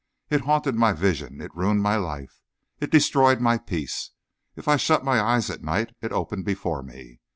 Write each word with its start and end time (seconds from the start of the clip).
It 0.31 0.41
haunted 0.41 0.73
my 0.73 0.93
vision; 0.93 1.41
it 1.41 1.55
ruined 1.55 1.83
my 1.83 1.95
life; 1.95 2.41
it 2.79 2.89
destroyed 2.89 3.39
my 3.39 3.59
peace. 3.59 4.09
If 4.55 4.67
I 4.67 4.75
shut 4.75 5.05
my 5.05 5.19
eyes 5.21 5.51
at 5.51 5.61
night, 5.61 5.91
it 6.01 6.11
opened 6.11 6.43
before 6.43 6.81
me. 6.81 7.19